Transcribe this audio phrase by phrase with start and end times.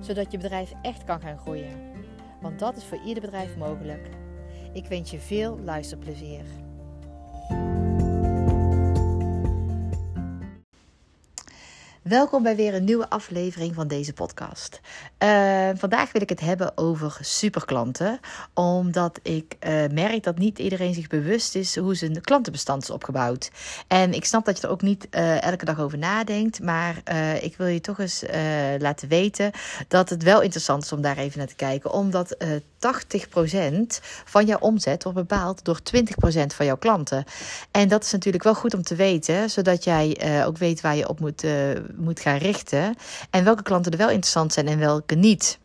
[0.00, 1.80] zodat je bedrijf echt kan gaan groeien.
[2.40, 4.08] Want dat is voor ieder bedrijf mogelijk.
[4.72, 6.44] Ik wens je veel luisterplezier.
[12.08, 14.80] Welkom bij weer een nieuwe aflevering van deze podcast.
[15.18, 18.20] Uh, vandaag wil ik het hebben over superklanten,
[18.54, 23.50] omdat ik uh, merk dat niet iedereen zich bewust is hoe zijn klantenbestand is opgebouwd.
[23.88, 27.02] En ik snap dat je er ook niet uh, elke dag over nadenkt, maar
[27.40, 28.24] ik wil je toch eens
[28.78, 29.50] laten weten
[29.88, 32.36] dat het wel interessant is om daar even naar te kijken, omdat
[32.78, 36.00] 80% van jouw omzet wordt bepaald door 20%
[36.54, 37.24] van jouw klanten.
[37.70, 41.08] En dat is natuurlijk wel goed om te weten, zodat jij ook weet waar je
[41.08, 41.44] op moet
[41.96, 42.96] moet gaan richten.
[43.30, 45.58] En welke klanten er wel interessant zijn en welke niet.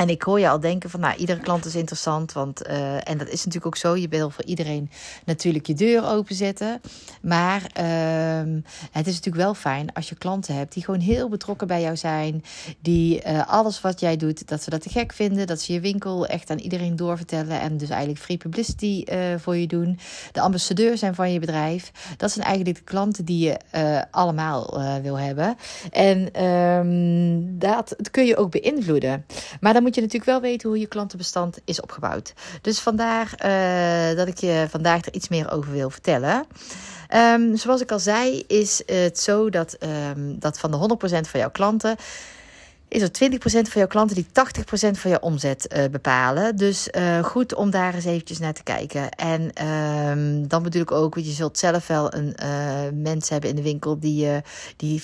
[0.00, 2.32] En ik hoor je al denken van, nou, iedere klant is interessant.
[2.32, 3.96] Want, uh, en dat is natuurlijk ook zo.
[3.96, 4.90] Je wil voor iedereen
[5.24, 6.80] natuurlijk je deur openzetten.
[7.22, 11.66] Maar uh, het is natuurlijk wel fijn als je klanten hebt die gewoon heel betrokken
[11.66, 12.44] bij jou zijn.
[12.80, 15.46] Die uh, alles wat jij doet, dat ze dat te gek vinden.
[15.46, 17.60] Dat ze je winkel echt aan iedereen doorvertellen.
[17.60, 19.98] En dus eigenlijk free publicity uh, voor je doen.
[20.32, 21.90] De ambassadeur zijn van je bedrijf.
[22.16, 23.56] Dat zijn eigenlijk de klanten die je
[24.10, 25.56] allemaal wil hebben.
[25.90, 29.26] En um, dat kun je ook beïnvloeden.
[29.60, 32.32] Maar dan moet je natuurlijk wel weten hoe je klantenbestand is opgebouwd.
[32.62, 36.46] Dus vandaar uh, dat ik je vandaag er iets meer over wil vertellen.
[37.14, 39.76] Um, zoals ik al zei, is het zo dat,
[40.14, 41.96] um, dat van de 100% van jouw klanten
[42.90, 44.30] is er 20% van jouw klanten die 80%
[44.90, 46.56] van je omzet uh, bepalen.
[46.56, 49.10] Dus uh, goed om daar eens eventjes naar te kijken.
[49.10, 52.48] En uh, dan bedoel ik ook, want je zult zelf wel een uh,
[52.92, 54.28] mens hebben in de winkel die,
[54.76, 55.02] die,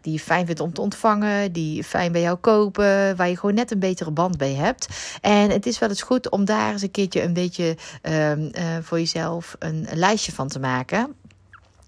[0.00, 3.70] die fijn vindt om te ontvangen, die fijn bij jou kopen, waar je gewoon net
[3.70, 4.88] een betere band bij hebt.
[5.20, 8.50] En het is wel eens goed om daar eens een keertje een beetje ehm,
[8.82, 11.14] voor jezelf een lijstje van te maken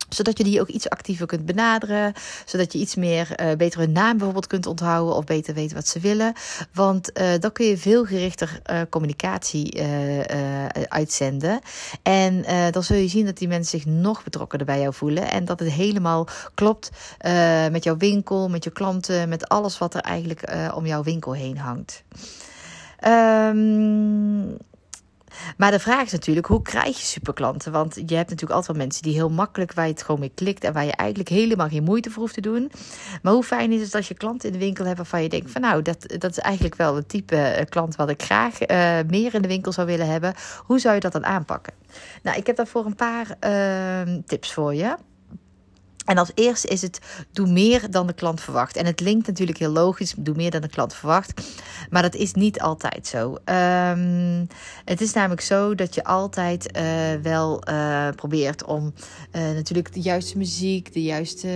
[0.08, 2.12] zodat je die ook iets actiever kunt benaderen.
[2.44, 5.14] Zodat je iets meer uh, beter hun naam bijvoorbeeld kunt onthouden.
[5.14, 6.32] Of beter weten wat ze willen.
[6.72, 9.82] Want uh, dan kun je veel gerichter uh, communicatie
[10.88, 11.60] uitzenden.
[12.02, 15.30] En dan zul je zien dat die mensen zich nog betrokkener bij jou voelen.
[15.30, 16.90] En dat het helemaal klopt
[17.70, 19.28] met jouw winkel, met je klanten.
[19.28, 20.42] Met alles wat er eigenlijk
[20.74, 22.02] om jouw winkel heen hangt.
[23.06, 24.56] Um,
[25.56, 27.72] maar de vraag is natuurlijk, hoe krijg je superklanten?
[27.72, 30.32] Want je hebt natuurlijk altijd wel mensen die heel makkelijk, waar je het gewoon mee
[30.34, 32.70] klikt en waar je eigenlijk helemaal geen moeite voor hoeft te doen.
[33.22, 35.50] Maar hoe fijn is het als je klanten in de winkel hebt waarvan je denkt
[35.50, 38.98] van nou, dat, dat is eigenlijk wel het type eh, klant wat ik graag uh,
[39.06, 40.34] meer in de winkel zou willen hebben.
[40.64, 41.72] Hoe zou je dat dan aanpakken?
[42.22, 44.96] Nou, ik heb daarvoor een paar uh, tips voor je.
[46.06, 47.00] En als eerste is het
[47.32, 48.76] doe meer dan de klant verwacht.
[48.76, 51.42] En het linkt natuurlijk heel logisch, doe meer dan de klant verwacht.
[51.90, 53.38] Maar dat is niet altijd zo.
[53.44, 54.46] Um,
[54.84, 56.82] het is namelijk zo dat je altijd uh,
[57.22, 58.92] wel uh, probeert om
[59.32, 61.48] uh, natuurlijk de juiste muziek, de juiste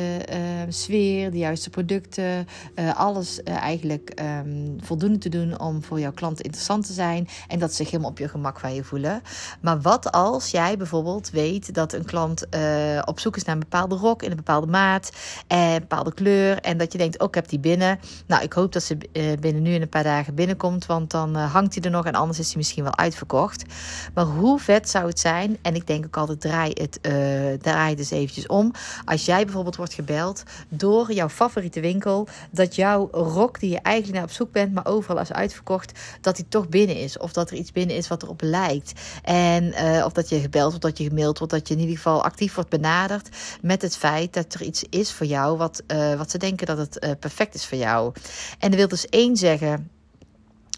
[0.68, 2.46] sfeer, de juiste producten,
[2.94, 7.28] alles eigenlijk um, voldoende te doen om voor jouw klant interessant te zijn.
[7.48, 9.22] En dat ze zich helemaal op je gemak bij je voelen.
[9.60, 12.46] Maar wat als jij bijvoorbeeld weet dat een klant
[13.04, 15.10] op zoek is naar een bepaalde rok in een bepaalde maat
[15.46, 16.58] en bepaalde kleur.
[16.60, 18.00] En dat je denkt, oh, ik heb die binnen.
[18.26, 18.96] Nou, ik hoop dat ze
[19.40, 22.14] binnen nu in een paar dagen binnenkomt, want dan uh, hangt hij er nog en
[22.14, 23.64] anders is hij misschien wel uitverkocht.
[24.14, 25.58] Maar hoe vet zou het zijn?
[25.62, 27.12] En ik denk ook altijd, draai het, uh,
[27.60, 28.72] draai eens eventjes om.
[29.04, 34.16] Als jij bijvoorbeeld wordt gebeld door jouw favoriete winkel, dat jouw rok die je eigenlijk
[34.16, 37.18] naar op zoek bent, maar overal is uitverkocht, dat die toch binnen is.
[37.18, 38.92] Of dat er iets binnen is wat erop lijkt.
[39.22, 39.74] En
[40.04, 42.54] of dat je gebeld wordt, dat je gemaild wordt, dat je in ieder geval actief
[42.54, 43.28] wordt benaderd
[43.62, 46.78] met het feit dat er iets is voor jou wat, uh, wat ze denken dat
[46.78, 48.12] het uh, perfect is voor jou.
[48.58, 49.90] En dat wil dus één zeggen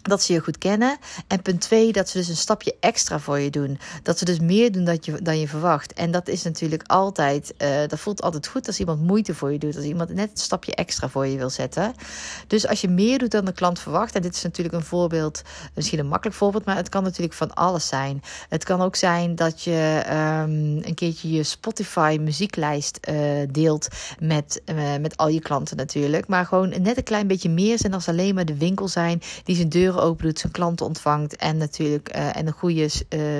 [0.03, 0.97] dat ze je goed kennen.
[1.27, 3.79] En punt twee, dat ze dus een stapje extra voor je doen.
[4.03, 5.93] Dat ze dus meer doen dat je, dan je verwacht.
[5.93, 9.59] En dat is natuurlijk altijd, uh, dat voelt altijd goed als iemand moeite voor je
[9.59, 9.75] doet.
[9.75, 11.93] Als iemand net een stapje extra voor je wil zetten.
[12.47, 14.15] Dus als je meer doet dan de klant verwacht.
[14.15, 15.41] En dit is natuurlijk een voorbeeld,
[15.73, 18.23] misschien een makkelijk voorbeeld, maar het kan natuurlijk van alles zijn.
[18.49, 23.15] Het kan ook zijn dat je um, een keertje je Spotify muzieklijst uh,
[23.51, 23.87] deelt
[24.19, 26.27] met, uh, met al je klanten natuurlijk.
[26.27, 29.55] Maar gewoon net een klein beetje meer zijn als alleen maar de winkel zijn die
[29.55, 32.89] zijn deur deuren open doet, zijn klanten ontvangt en natuurlijk en een goede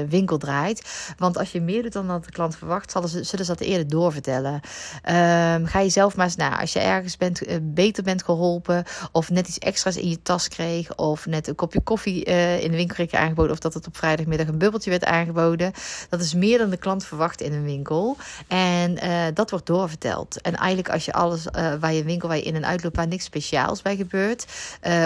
[0.09, 1.13] winkel draait.
[1.17, 3.61] Want als je meer doet dan dat de klant verwacht, zullen ze, zullen ze dat
[3.61, 4.53] eerder doorvertellen.
[4.53, 6.59] Um, ga je zelf maar eens na.
[6.59, 10.95] Als je ergens bent, beter bent geholpen of net iets extra's in je tas kreeg
[10.95, 14.47] of net een kopje koffie in de winkel kreeg aangeboden of dat het op vrijdagmiddag
[14.47, 15.71] een bubbeltje werd aangeboden.
[16.09, 18.17] Dat is meer dan de klant verwacht in een winkel.
[18.47, 18.97] En
[19.33, 20.41] dat wordt doorverteld.
[20.41, 21.45] En eigenlijk als je alles
[21.79, 24.45] waar je winkel waar je in en uitloopt waar niks speciaals bij gebeurt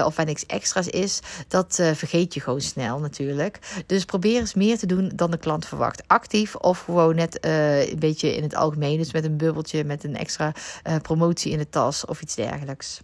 [0.05, 3.59] of waar niks extra's is, dat vergeet je gewoon snel natuurlijk.
[3.85, 6.03] Dus probeer eens meer te doen dan de klant verwacht.
[6.07, 8.97] Actief of gewoon net een beetje in het algemeen.
[8.97, 10.53] Dus met een bubbeltje, met een extra
[11.01, 12.99] promotie in de tas of iets dergelijks.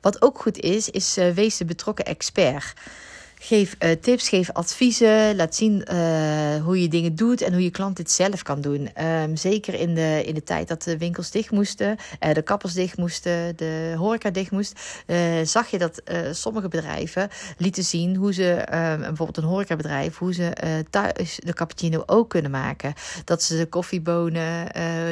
[0.00, 2.72] Wat ook goed is, is wees de betrokken expert.
[3.38, 5.36] Geef uh, tips, geef adviezen.
[5.36, 8.90] Laat zien uh, hoe je dingen doet en hoe je klant dit zelf kan doen.
[9.22, 11.96] Um, zeker in de, in de tijd dat de winkels dicht moesten,
[12.26, 14.80] uh, de kappers dicht moesten, de horeca dicht moest.
[15.42, 17.28] zag je dat sommige bedrijven
[17.58, 20.52] lieten zien hoe ze, um, bijvoorbeeld een horecabedrijf, hoe ze
[20.90, 22.94] thuis de cappuccino ook kunnen maken.
[23.24, 24.66] Dat ze de koffiebonen,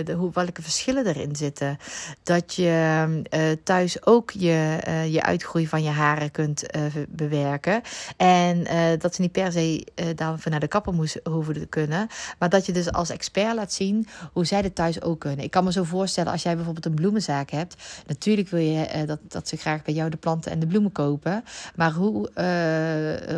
[0.05, 1.79] de, hoe, welke verschillen erin zitten.
[2.23, 4.79] Dat je thuis ook je,
[5.11, 6.67] je uitgroei van je haren kunt
[7.09, 7.83] bewerken.
[8.17, 11.67] En uh, dat ze niet per se uh, daarvoor naar de kapper moest, hoeven te
[11.67, 12.09] kunnen.
[12.39, 15.45] Maar dat je dus als expert laat zien hoe zij dit thuis ook kunnen.
[15.45, 17.77] Ik kan me zo voorstellen als jij bijvoorbeeld een bloemenzaak hebt.
[18.07, 20.93] Natuurlijk wil je uh, dat, dat ze graag bij jou de planten en de bloemen
[20.93, 21.45] kopen.
[21.75, 22.33] Maar hoe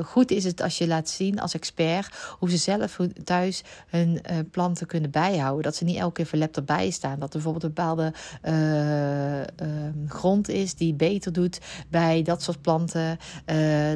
[0.05, 4.21] goed is het als je laat zien als expert hoe ze zelf thuis hun
[4.51, 5.63] planten kunnen bijhouden.
[5.63, 7.19] Dat ze niet elke keer verlept erbij staan.
[7.19, 8.13] Dat er bijvoorbeeld een bepaalde
[10.09, 11.59] grond is die beter doet
[11.89, 13.19] bij dat soort planten.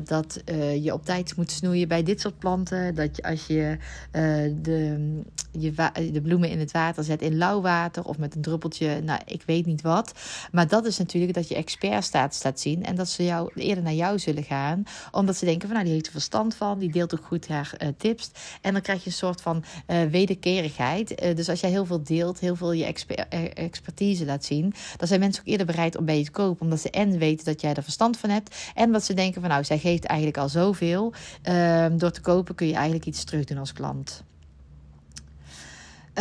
[0.05, 0.43] dat
[0.83, 2.95] je op tijd moet snoeien bij dit soort planten.
[2.95, 3.77] Dat je als je
[4.13, 5.73] uh, de, je
[6.13, 9.43] de bloemen in het water zet in lauw water of met een druppeltje, nou ik
[9.47, 10.13] weet niet wat.
[10.53, 13.93] Maar dat is natuurlijk dat je expertstatus laat zien en dat ze jou eerder naar
[13.93, 17.15] jou zullen gaan, omdat ze denken van nou die heeft er verstand van, die deelt
[17.15, 18.31] ook goed haar uh, tips.
[18.61, 19.65] En dan krijg je een soort van
[20.11, 21.37] wederkerigheid.
[21.37, 25.21] dus als jij heel veel deelt, heel veel je exper expertise laat zien, dan zijn
[25.21, 27.75] mensen ook eerder bereid om bij je te kopen, omdat ze en weten dat jij
[27.75, 30.60] er verstand van hebt en dat ze denken van nou zij geeft eigenlijk al zo
[31.49, 34.25] Um, door te kopen kun je eigenlijk iets terug doen als klant.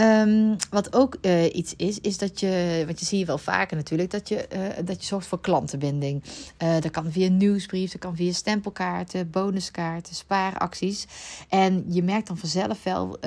[0.01, 3.77] Um, wat ook uh, iets is, is dat je, want je zie je wel vaker
[3.77, 6.23] natuurlijk, dat je, uh, dat je zorgt voor klantenbinding.
[6.63, 11.07] Uh, dat kan via nieuwsbrief, dat kan via stempelkaarten, bonuskaarten, spaaracties.
[11.49, 13.19] En je merkt dan vanzelf wel,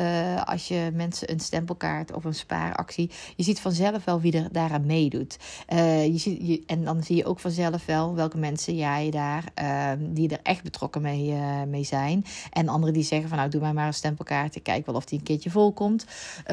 [0.44, 4.86] als je mensen een stempelkaart of een spaaractie, je ziet vanzelf wel wie er daaraan
[4.86, 5.36] meedoet.
[5.68, 9.98] je ziet, je, en dan zie je ook vanzelf wel welke mensen jij daar, ehm,
[10.12, 11.32] die er echt betrokken mee,
[11.66, 12.24] mee zijn.
[12.50, 15.04] En anderen die zeggen van nou, doe mij maar een stempelkaart, ik kijk wel of
[15.04, 16.04] die een keertje volkomt.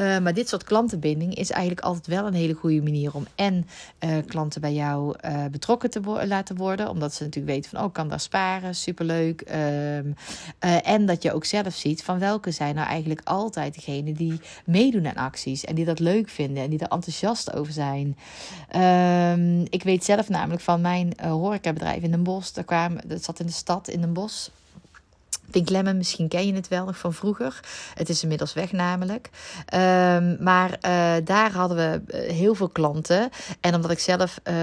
[0.09, 3.67] Uh, maar dit soort klantenbinding is eigenlijk altijd wel een hele goede manier om en
[3.99, 6.89] uh, klanten bij jou uh, betrokken te laten worden.
[6.89, 9.41] Omdat ze natuurlijk weten van, oh, ik kan daar sparen, superleuk.
[9.41, 10.15] Um,
[10.83, 15.07] en dat je ook zelf ziet van welke zijn nou eigenlijk altijd degene die meedoen
[15.07, 15.65] aan acties.
[15.65, 18.17] En die dat leuk vinden en die er enthousiast over zijn.
[18.75, 22.53] Um, ik weet zelf namelijk van mijn horecabedrijf in Den Bosch.
[22.53, 24.49] Daar kwam, dat zat in de stad in Den Bosch.
[25.51, 27.59] Pink Lemon, misschien ken je het wel nog van vroeger.
[27.93, 29.29] Het is inmiddels weg namelijk.
[29.73, 33.29] Um, maar uh, daar hadden we eh, heel veel klanten.
[33.61, 34.55] En omdat ik zelf uh,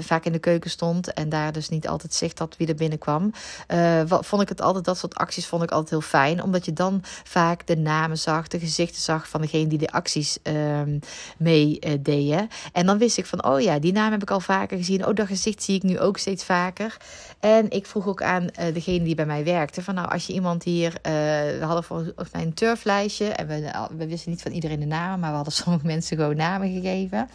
[0.00, 3.32] vaak in de keuken stond en daar dus niet altijd zicht had wie er binnenkwam,
[3.74, 6.42] uh, vond ik het altijd, dat soort acties vond ik altijd heel fijn.
[6.42, 10.38] Omdat je dan vaak de namen zag, de gezichten zag van degene die de acties
[10.42, 10.98] um,
[11.38, 12.48] mee deden.
[12.72, 15.06] En dan wist ik van, oh ja, die naam heb ik al vaker gezien.
[15.06, 16.96] Oh, dat gezicht zie ik nu ook steeds vaker.
[17.40, 20.86] En ik vroeg ook aan degene die bij mij werkte, van nou, als iemand hier.
[20.92, 21.12] Uh,
[21.58, 23.28] we hadden volgens mij een turflijstje.
[23.28, 25.20] En we, we wisten niet van iedereen de namen.
[25.20, 27.28] Maar we hadden sommige mensen gewoon namen gegeven.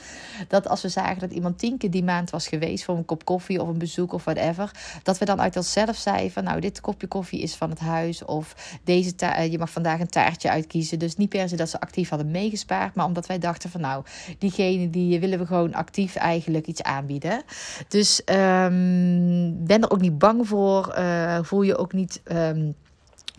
[0.47, 2.83] Dat als we zagen dat iemand tien keer die maand was geweest.
[2.83, 4.71] voor een kop koffie of een bezoek of whatever.
[5.03, 6.43] Dat we dan uit onszelf zeiden van.
[6.43, 8.25] Nou, dit kopje koffie is van het huis.
[8.25, 10.99] Of deze uh, je mag vandaag een taartje uitkiezen.
[10.99, 12.95] Dus niet per se dat ze actief hadden meegespaard.
[12.95, 13.77] Maar omdat wij dachten van.
[13.81, 14.03] Nou,
[14.37, 17.43] diegene die willen we gewoon actief eigenlijk iets aanbieden.
[17.87, 20.97] Dus um, ben er ook niet bang voor.
[21.41, 22.21] Voel je ook niet.
[22.31, 22.75] Um,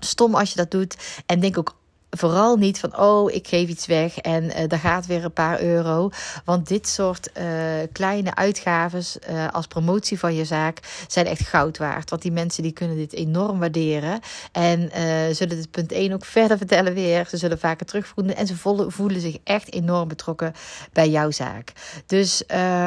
[0.01, 0.97] stom als je dat doet.
[1.27, 1.80] En denk ook
[2.11, 5.61] vooral niet van, oh, ik geef iets weg en uh, daar gaat weer een paar
[5.61, 6.11] euro.
[6.45, 7.45] Want dit soort uh,
[7.93, 12.11] kleine uitgaves uh, als promotie van je zaak zijn echt goud waard.
[12.11, 14.21] Want die mensen die kunnen dit enorm waarderen.
[14.53, 14.91] En
[15.35, 17.27] zullen dit punt 1 ook verder vertellen weer.
[17.29, 18.57] Ze zullen vaker terugvoelen en ze
[18.89, 20.53] voelen zich echt enorm betrokken
[20.93, 21.73] bij jouw zaak.
[22.07, 22.43] Dus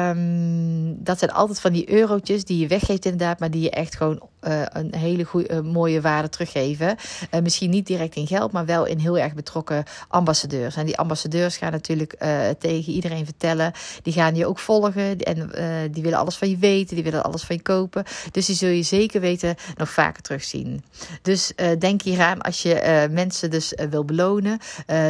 [0.08, 3.96] um, dat zijn altijd van die eurotjes die je weggeeft inderdaad, maar die je echt
[3.96, 4.28] gewoon
[4.72, 6.96] een hele goede, mooie waarde teruggeven.
[7.42, 10.76] misschien niet direct in geld, maar wel in heel heel erg betrokken ambassadeurs.
[10.76, 12.16] En die ambassadeurs gaan natuurlijk
[12.58, 13.72] tegen iedereen vertellen.
[14.02, 15.50] Die gaan je ook volgen en
[15.92, 18.04] die willen alles van je weten, die willen alles van je kopen.
[18.30, 20.84] Dus die zul je zeker weten nog vaker terugzien.
[21.22, 24.58] Dus denk hier aan als je mensen dus wil belonen.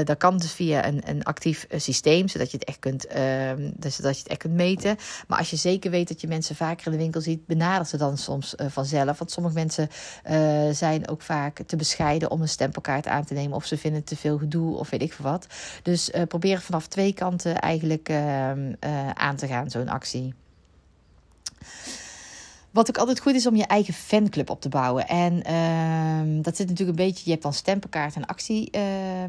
[0.05, 3.97] dat kan dus via een, een actief systeem, zodat je het echt kunt, ehm, dus
[3.97, 4.97] dat je het echt kunt meten.
[5.27, 7.97] Maar als je zeker weet dat je mensen vaker in de winkel ziet, benader ze
[7.97, 9.19] dan soms vanzelf.
[9.19, 9.89] Want sommige mensen
[10.75, 13.57] zijn ook vaak te bescheiden om een stempelkaart aan te nemen.
[13.57, 15.47] Of ze vinden te veel gedoe of weet ik veel wat.
[15.83, 20.35] Dus uh, probeer vanaf twee kanten eigenlijk uh, uh, aan te gaan, zo'n actie.
[22.75, 25.09] Wat ook altijd goed is om je eigen fanclub op te bouwen.
[25.09, 27.23] En uh, dat zit natuurlijk een beetje.
[27.25, 29.23] Je hebt dan stempelkaart en, actie, uh,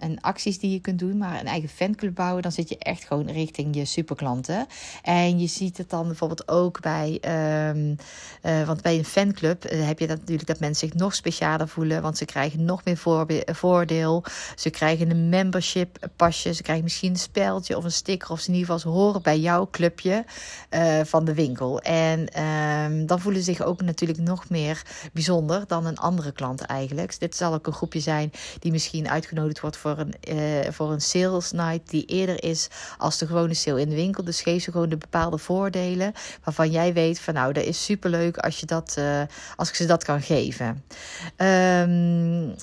[0.00, 1.16] en acties die je kunt doen.
[1.16, 4.66] Maar een eigen fanclub bouwen, dan zit je echt gewoon richting je superklanten.
[5.02, 7.20] En je ziet het dan bijvoorbeeld ook bij.
[7.26, 11.68] Uh, want bij een fanclub eh, heb je dat natuurlijk dat mensen zich nog specialer
[11.68, 12.02] voelen.
[12.02, 12.98] Want ze krijgen nog meer
[13.46, 14.24] voordeel.
[14.56, 16.54] Ze krijgen een membership pasje.
[16.54, 18.30] Ze krijgen misschien een speldje of een sticker.
[18.30, 20.24] Of ze in ieder geval horen bij jouw clubje
[21.04, 21.80] van de winkel.
[21.80, 22.28] En
[22.88, 26.60] ehm, Ehm, dan voelen ze zich ook natuurlijk nog meer bijzonder dan een andere klant
[26.60, 27.20] eigenlijk.
[27.20, 31.00] dit zal ook een groepje zijn die misschien uitgenodigd wordt voor een, uh, voor een
[31.00, 32.68] sales night die eerder is
[32.98, 34.24] als de gewone sale in de winkel.
[34.24, 36.12] Dus geef ze gewoon de bepaalde voordelen
[36.44, 39.22] waarvan jij weet van nou, dat is superleuk als, je dat, uh,
[39.56, 40.84] als ik ze dat kan geven.
[41.36, 42.54] Um,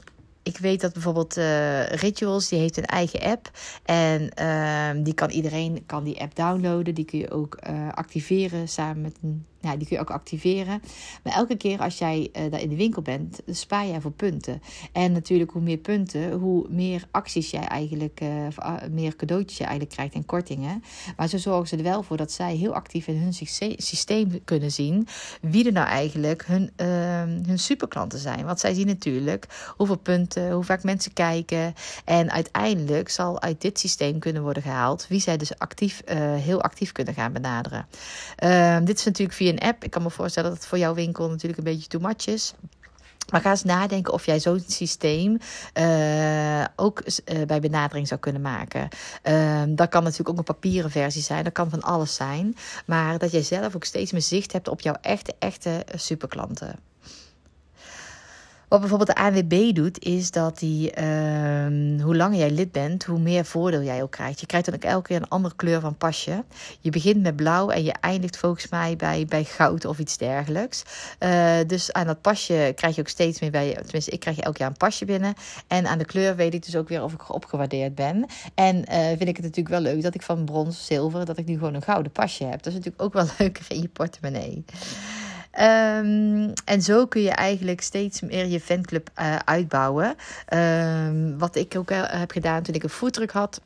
[0.43, 3.51] ik weet dat bijvoorbeeld uh, Rituals, die heeft een eigen app.
[3.85, 6.95] En uh, die kan iedereen kan die app downloaden.
[6.95, 7.57] Die kun je ook
[7.91, 10.81] activeren samen met een die kun je ook activeren.
[11.23, 14.61] Maar elke keer als jij uh, daar in de winkel bent, spaar jij voor punten.
[14.91, 18.47] En natuurlijk, hoe meer punten, hoe meer acties jij eigenlijk, uh,
[18.91, 20.83] meer cadeautjes je eigenlijk krijgt en kortingen.
[21.17, 23.33] Maar zo zorgen ze er wel voor dat zij heel actief in hun
[23.77, 25.07] systeem kunnen zien
[25.41, 26.87] wie er nou eigenlijk hun, uh,
[27.47, 28.45] hun superklanten zijn.
[28.45, 31.73] Want zij zien natuurlijk hoeveel punten, hoe vaak mensen kijken.
[32.05, 36.01] En uiteindelijk zal uit dit systeem kunnen worden gehaald wie zij dus actief,
[36.39, 37.87] heel actief kunnen gaan benaderen.
[38.35, 39.83] Ehm, dit is natuurlijk via app.
[39.83, 42.53] Ik kan me voorstellen dat het voor jouw winkel natuurlijk een beetje too much is.
[43.31, 45.37] Maar ga eens nadenken of jij zo'n systeem
[45.73, 48.87] uh, ook uh, bij benadering zou kunnen maken.
[49.23, 51.43] Uh, dat kan natuurlijk ook een papieren versie zijn.
[51.43, 52.55] Dat kan van alles zijn.
[52.85, 56.75] Maar dat jij zelf ook steeds meer zicht hebt op jouw echte, echte superklanten.
[58.75, 63.19] Wat bijvoorbeeld de ANWB doet, is dat die, uh, hoe langer jij lid bent, hoe
[63.19, 64.39] meer voordeel jij ook krijgt.
[64.39, 66.43] Je krijgt dan ook elke keer een andere kleur van pasje.
[66.79, 70.83] Je begint met blauw en je eindigt volgens mij bij, bij goud of iets dergelijks.
[71.19, 74.57] Uh, dus aan dat pasje krijg je ook steeds meer bij, tenminste ik krijg elk
[74.57, 75.33] jaar een pasje binnen.
[75.67, 78.25] En aan de kleur weet ik dus ook weer of ik opgewaardeerd ben.
[78.55, 81.45] En uh, vind ik het natuurlijk wel leuk dat ik van brons, zilver, dat ik
[81.45, 82.63] nu gewoon een gouden pasje heb.
[82.63, 84.63] Dat is natuurlijk ook wel leuker in je portemonnee.
[85.59, 90.15] Um, en zo kun je eigenlijk steeds meer je fanclub uh, uitbouwen.
[90.53, 93.61] Um, wat ik ook uh, heb gedaan toen ik een foodtruck had.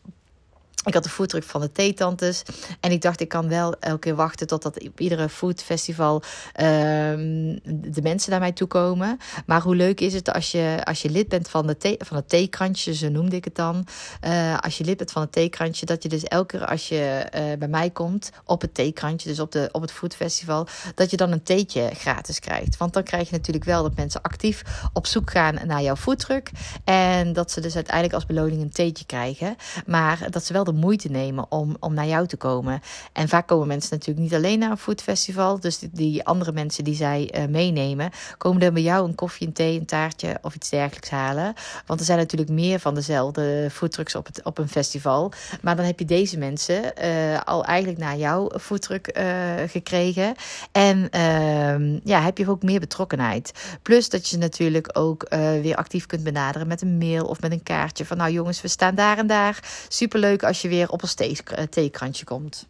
[0.86, 2.44] Ik had de foodtruck van de theetantes.
[2.80, 8.02] En ik dacht, ik kan wel elke keer wachten totdat op iedere foodfestival um, de
[8.02, 9.18] mensen naar mij toe komen.
[9.46, 12.18] Maar hoe leuk is het als je, als je lid bent van, de thee, van
[12.18, 13.88] het theekrantje, zo noemde ik het dan.
[14.26, 17.26] Uh, als je lid bent van het theekrantje, dat je dus elke keer als je
[17.36, 21.18] uh, bij mij komt op het theekrantje, dus op, de, op het foodfestival, dat je
[21.18, 22.78] dan een theetje gratis krijgt.
[22.78, 26.52] Want dan krijg je natuurlijk wel dat mensen actief op zoek gaan naar jouw foodtruck.
[26.84, 29.56] En dat ze dus uiteindelijk als beloning een theetje krijgen.
[29.86, 32.82] Maar dat ze wel moeite nemen om, om naar jou te komen.
[33.14, 35.60] En vaak komen mensen natuurlijk niet alleen naar een foodfestival.
[35.60, 39.54] Dus die, andere mensen die zij uh, meenemen, komen dan bij jou een koffie, een
[39.54, 41.54] thee, een taartje of iets dergelijks halen.
[41.86, 45.32] Want er zijn natuurlijk meer van dezelfde foodtrucks op, het, op een festival.
[45.62, 49.24] Maar dan heb je deze mensen uh, al eigenlijk naar jouw foodtruck uh,
[49.68, 50.36] gekregen.
[50.72, 53.52] En ehm, ja, heb je ook meer betrokkenheid.
[53.82, 55.28] Plus dat je natuurlijk ook
[55.62, 58.06] weer actief kunt benaderen met een mail of met een kaartje.
[58.06, 59.60] Van nou jongens, we staan daar en daar.
[59.88, 62.68] Superleuk als je weer op een theekrantje komt.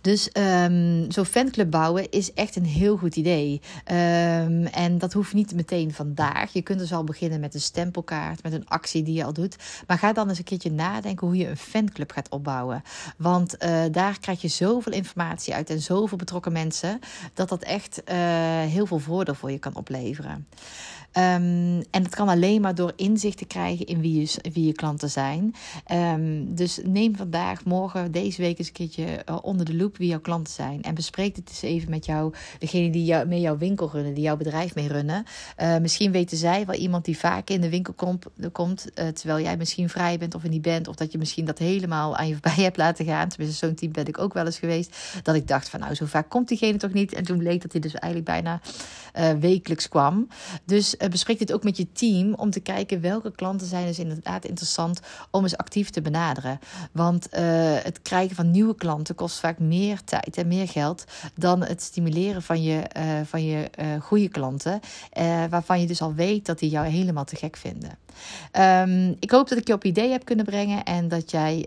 [0.00, 3.60] Dus um, zo'n fanclub bouwen is echt een heel goed idee.
[3.84, 6.52] Um, en dat hoeft niet meteen vandaag.
[6.52, 9.56] Je kunt dus al beginnen met een stempelkaart, met een actie die je al doet.
[9.86, 12.82] Maar ga dan eens een keertje nadenken hoe je een fanclub gaat opbouwen.
[13.16, 16.98] Want uh, daar krijg je zoveel informatie uit en zoveel betrokken mensen,
[17.34, 18.14] dat dat echt uh,
[18.60, 20.46] heel veel voordeel voor je kan opleveren.
[21.18, 24.72] Um, en dat kan alleen maar door inzicht te krijgen in wie je, wie je
[24.72, 25.54] klanten zijn.
[25.92, 29.96] Um, dus neem vandaag, morgen, deze week eens een keertje uh, onder de loep.
[29.96, 30.82] wie jouw klanten zijn.
[30.82, 34.36] En bespreek het eens even met jou, degene die met jouw winkel runnen, die jouw
[34.36, 35.24] bedrijf mee runnen.
[35.60, 39.44] Uh, misschien weten zij wel iemand die vaak in de winkel komt, komt uh, terwijl
[39.44, 40.88] jij misschien vrij bent of er niet bent.
[40.88, 43.28] Of dat je misschien dat helemaal aan je voorbij hebt laten gaan.
[43.28, 44.96] Tenminste, zo'n team ben ik ook wel eens geweest.
[45.22, 47.12] Dat ik dacht van nou, zo vaak komt diegene toch niet.
[47.12, 48.60] En toen bleek dat hij dus eigenlijk bijna
[49.40, 50.28] wekelijks kwam.
[50.64, 54.44] Dus bespreek dit ook met je team om te kijken welke klanten zijn dus inderdaad
[54.44, 55.00] interessant
[55.30, 56.58] om eens actief te benaderen.
[56.92, 57.28] Want
[57.82, 62.42] het krijgen van nieuwe klanten kost vaak meer tijd en meer geld dan het stimuleren
[62.42, 64.80] van je, uh, van je uh, goede klanten.
[65.50, 67.98] Waarvan je dus al weet dat die jou helemaal te gek vinden.
[68.52, 71.66] Um, ik hoop dat ik je op idee heb kunnen brengen en dat jij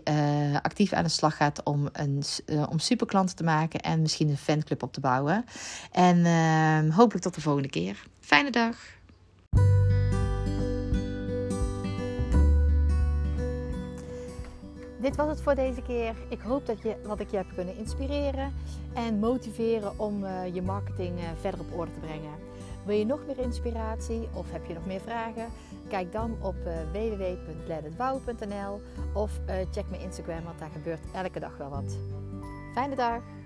[0.62, 2.22] actief aan de slag gaat om, een,
[2.70, 5.44] om superklanten te maken en misschien een fanclub op te bouwen.
[5.92, 8.04] En ehm, hopelijk tot de volgende keer.
[8.20, 8.76] Fijne dag.
[15.02, 16.14] Dit was het voor deze keer.
[16.28, 18.52] Ik hoop dat je wat ik je heb kunnen inspireren
[18.94, 22.50] en motiveren om uh, je marketing uh, verder op orde te brengen.
[22.84, 25.46] Wil je nog meer inspiratie of heb je nog meer vragen?
[25.88, 26.72] Kijk dan op uh,
[29.14, 29.30] of
[29.70, 31.96] check mijn Instagram, want daar gebeurt elke dag wel wat.
[32.74, 33.41] Fijne dag!